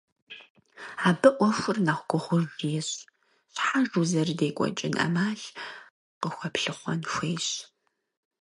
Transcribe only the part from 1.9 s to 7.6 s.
гугъуж ещӀ– щхьэж узэрыдекӀуэкӀын Ӏэмал къыхуэплъыхъуэн хуейщ.